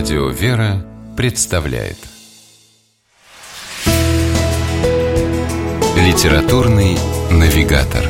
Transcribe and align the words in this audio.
Радио 0.00 0.30
«Вера» 0.30 0.82
представляет 1.14 1.98
Литературный 5.94 6.96
навигатор 7.30 8.08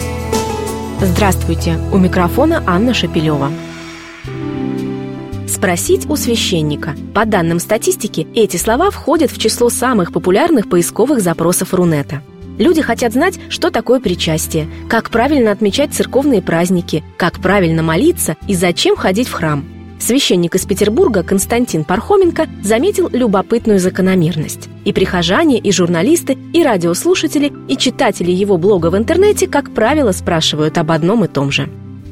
Здравствуйте! 1.01 1.81
У 1.93 1.99
микрофона 1.99 2.63
Анна 2.65 2.95
Шапилева. 2.95 3.51
Спросить 5.49 6.09
у 6.09 6.15
священника. 6.15 6.95
По 7.13 7.25
данным 7.25 7.59
статистики, 7.59 8.29
эти 8.37 8.57
слова 8.57 8.91
входят 8.91 9.33
в 9.33 9.39
число 9.39 9.69
самых 9.69 10.13
популярных 10.13 10.69
поисковых 10.69 11.21
запросов 11.21 11.75
Рунета. 11.75 12.23
Люди 12.57 12.83
хотят 12.83 13.15
знать, 13.15 13.41
что 13.49 13.73
такое 13.73 13.99
причастие, 13.99 14.69
как 14.89 15.11
правильно 15.11 15.51
отмечать 15.51 15.93
церковные 15.93 16.41
праздники, 16.41 17.03
как 17.17 17.41
правильно 17.41 17.83
молиться 17.83 18.37
и 18.47 18.55
зачем 18.55 18.95
ходить 18.95 19.27
в 19.27 19.33
храм. 19.33 19.80
Священник 20.01 20.55
из 20.55 20.65
Петербурга 20.65 21.23
Константин 21.23 21.85
Пархоменко 21.85 22.49
заметил 22.63 23.09
любопытную 23.13 23.79
закономерность. 23.79 24.69
И 24.85 24.93
прихожане, 24.95 25.59
и 25.59 25.71
журналисты, 25.71 26.39
и 26.55 26.65
радиослушатели, 26.65 27.53
и 27.69 27.77
читатели 27.77 28.33
его 28.33 28.57
блога 28.57 28.91
в 28.91 28.97
интернете, 28.97 29.47
как 29.47 29.73
правило, 29.75 30.13
спрашивают 30.13 30.79
об 30.79 30.91
одном 30.91 31.25
и 31.25 31.29
том 31.29 31.53
же. 31.53 31.69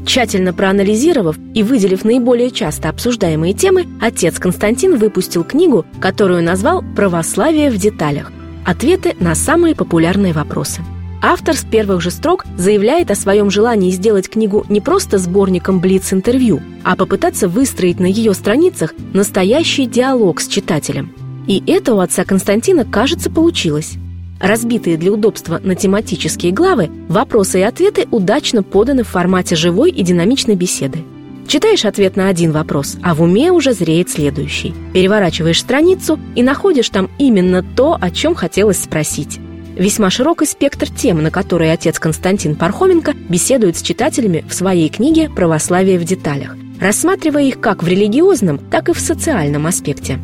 Тщательно 0.06 0.52
проанализировав 0.52 1.36
и 1.54 1.62
выделив 1.62 2.04
наиболее 2.04 2.50
часто 2.50 2.90
обсуждаемые 2.90 3.54
темы, 3.54 3.86
отец 4.00 4.38
Константин 4.38 4.96
выпустил 4.96 5.42
книгу, 5.42 5.84
которую 5.98 6.42
назвал 6.42 6.84
«Православие 6.94 7.70
в 7.70 7.78
деталях. 7.78 8.30
Ответы 8.66 9.16
на 9.18 9.34
самые 9.34 9.74
популярные 9.74 10.34
вопросы. 10.34 10.82
Автор 11.20 11.56
с 11.56 11.64
первых 11.64 12.00
же 12.00 12.10
строк 12.10 12.44
заявляет 12.56 13.10
о 13.10 13.16
своем 13.16 13.50
желании 13.50 13.90
сделать 13.90 14.28
книгу 14.28 14.64
не 14.68 14.80
просто 14.80 15.18
сборником 15.18 15.80
Блиц-интервью, 15.80 16.60
а 16.84 16.96
попытаться 16.96 17.48
выстроить 17.48 17.98
на 17.98 18.06
ее 18.06 18.34
страницах 18.34 18.94
настоящий 19.12 19.86
диалог 19.86 20.40
с 20.40 20.46
читателем. 20.46 21.12
И 21.46 21.62
это 21.66 21.94
у 21.94 21.98
отца 21.98 22.24
Константина, 22.24 22.84
кажется, 22.84 23.30
получилось. 23.30 23.94
Разбитые 24.40 24.96
для 24.96 25.12
удобства 25.12 25.60
на 25.62 25.74
тематические 25.74 26.52
главы, 26.52 26.90
вопросы 27.08 27.60
и 27.60 27.62
ответы 27.62 28.06
удачно 28.10 28.62
поданы 28.62 29.02
в 29.02 29.08
формате 29.08 29.56
живой 29.56 29.90
и 29.90 30.02
динамичной 30.02 30.54
беседы– 30.54 30.98
Читаешь 31.48 31.86
ответ 31.86 32.14
на 32.14 32.28
один 32.28 32.52
вопрос, 32.52 32.98
а 33.02 33.14
в 33.14 33.22
уме 33.22 33.50
уже 33.52 33.72
зреет 33.72 34.10
следующий. 34.10 34.74
Переворачиваешь 34.92 35.60
страницу 35.60 36.20
и 36.34 36.42
находишь 36.42 36.90
там 36.90 37.08
именно 37.18 37.62
то, 37.62 37.96
о 37.98 38.10
чем 38.10 38.34
хотелось 38.34 38.82
спросить. 38.82 39.40
Весьма 39.78 40.10
широкий 40.10 40.44
спектр 40.44 40.90
тем, 40.90 41.22
на 41.22 41.30
которые 41.30 41.72
отец 41.72 42.00
Константин 42.00 42.56
Пархоменко 42.56 43.14
беседует 43.28 43.76
с 43.76 43.82
читателями 43.82 44.44
в 44.48 44.52
своей 44.52 44.88
книге 44.88 45.30
«Православие 45.30 46.00
в 46.00 46.04
деталях», 46.04 46.56
рассматривая 46.80 47.44
их 47.44 47.60
как 47.60 47.84
в 47.84 47.86
религиозном, 47.86 48.58
так 48.58 48.88
и 48.88 48.92
в 48.92 48.98
социальном 48.98 49.68
аспекте. 49.68 50.18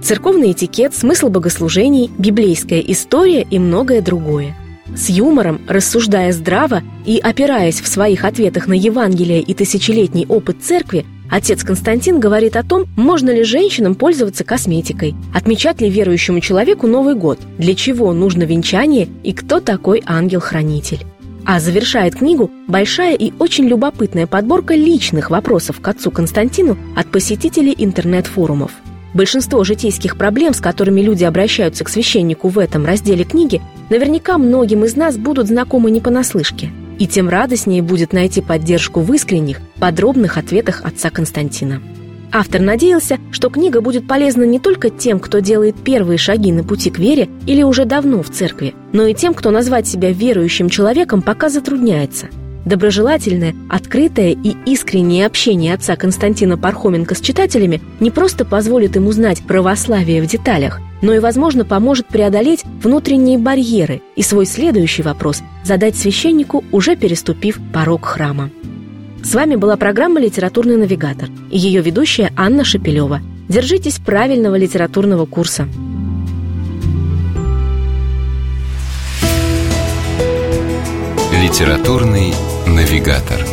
Церковный 0.00 0.52
этикет, 0.52 0.94
смысл 0.94 1.28
богослужений, 1.28 2.08
библейская 2.18 2.78
история 2.80 3.42
и 3.42 3.58
многое 3.58 4.00
другое. 4.00 4.56
С 4.96 5.08
юмором, 5.08 5.60
рассуждая 5.66 6.32
здраво 6.32 6.82
и 7.04 7.18
опираясь 7.18 7.80
в 7.80 7.88
своих 7.88 8.24
ответах 8.24 8.68
на 8.68 8.74
Евангелие 8.74 9.40
и 9.40 9.54
тысячелетний 9.54 10.26
опыт 10.28 10.58
церкви, 10.62 11.04
отец 11.30 11.64
Константин 11.64 12.20
говорит 12.20 12.56
о 12.56 12.62
том, 12.62 12.86
можно 12.96 13.30
ли 13.30 13.42
женщинам 13.42 13.94
пользоваться 13.94 14.44
косметикой, 14.44 15.14
отмечать 15.34 15.80
ли 15.80 15.88
верующему 15.88 16.40
человеку 16.40 16.86
Новый 16.86 17.14
год, 17.14 17.38
для 17.58 17.74
чего 17.74 18.12
нужно 18.12 18.42
венчание 18.42 19.08
и 19.22 19.32
кто 19.32 19.60
такой 19.60 20.02
ангел-хранитель. 20.04 21.04
А 21.46 21.58
завершает 21.58 22.16
книгу 22.16 22.50
большая 22.68 23.14
и 23.14 23.32
очень 23.38 23.66
любопытная 23.66 24.26
подборка 24.26 24.74
личных 24.74 25.30
вопросов 25.30 25.80
к 25.80 25.88
отцу 25.88 26.10
Константину 26.10 26.76
от 26.96 27.10
посетителей 27.10 27.74
интернет-форумов– 27.78 28.72
Большинство 29.12 29.64
житейских 29.64 30.16
проблем, 30.16 30.54
с 30.54 30.60
которыми 30.60 31.00
люди 31.00 31.24
обращаются 31.24 31.84
к 31.84 31.88
священнику 31.88 32.48
в 32.48 32.58
этом 32.58 32.86
разделе 32.86 33.24
книги, 33.24 33.60
наверняка 33.88 34.38
многим 34.38 34.84
из 34.84 34.94
нас 34.94 35.16
будут 35.16 35.48
знакомы 35.48 35.90
не 35.90 36.00
понаслышке. 36.00 36.70
И 37.00 37.08
тем 37.08 37.28
радостнее 37.28 37.82
будет 37.82 38.12
найти 38.12 38.40
поддержку 38.40 39.00
в 39.00 39.12
искренних, 39.12 39.60
подробных 39.80 40.36
ответах 40.38 40.82
отца 40.84 41.10
Константина. 41.10 41.82
Автор 42.30 42.60
надеялся, 42.60 43.18
что 43.32 43.50
книга 43.50 43.80
будет 43.80 44.06
полезна 44.06 44.44
не 44.44 44.60
только 44.60 44.90
тем, 44.90 45.18
кто 45.18 45.40
делает 45.40 45.74
первые 45.82 46.18
шаги 46.18 46.52
на 46.52 46.62
пути 46.62 46.90
к 46.90 47.00
вере 47.00 47.28
или 47.46 47.64
уже 47.64 47.86
давно 47.86 48.22
в 48.22 48.30
церкви, 48.30 48.74
но 48.92 49.04
и 49.04 49.14
тем, 49.14 49.34
кто 49.34 49.50
назвать 49.50 49.88
себя 49.88 50.12
верующим 50.12 50.68
человеком 50.68 51.22
пока 51.22 51.48
затрудняется– 51.48 52.28
Доброжелательное, 52.64 53.54
открытое 53.70 54.32
и 54.32 54.54
искреннее 54.66 55.26
общение 55.26 55.74
отца 55.74 55.96
Константина 55.96 56.58
Пархоменко 56.58 57.14
с 57.14 57.20
читателями 57.20 57.80
не 58.00 58.10
просто 58.10 58.44
позволит 58.44 58.96
им 58.96 59.06
узнать 59.06 59.42
православие 59.42 60.22
в 60.22 60.26
деталях, 60.26 60.80
но 61.02 61.14
и, 61.14 61.18
возможно, 61.18 61.64
поможет 61.64 62.06
преодолеть 62.06 62.64
внутренние 62.82 63.38
барьеры 63.38 64.02
и 64.16 64.22
свой 64.22 64.46
следующий 64.46 65.02
вопрос 65.02 65.42
задать 65.64 65.96
священнику, 65.96 66.64
уже 66.72 66.96
переступив 66.96 67.58
порог 67.72 68.04
храма. 68.04 68.50
С 69.22 69.34
вами 69.34 69.56
была 69.56 69.76
программа 69.76 70.20
«Литературный 70.20 70.76
навигатор» 70.76 71.28
и 71.50 71.58
ее 71.58 71.82
ведущая 71.82 72.32
Анна 72.36 72.64
Шепелева. 72.64 73.20
Держитесь 73.48 73.98
правильного 73.98 74.56
литературного 74.56 75.26
курса. 75.26 75.68
Литературный 81.42 82.32
навигатор. 82.66 83.44